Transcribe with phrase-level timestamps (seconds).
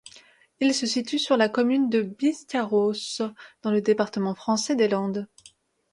[0.59, 3.21] Il se situe sur la commune de Biscarrosse,
[3.61, 5.27] dans le département français des Landes.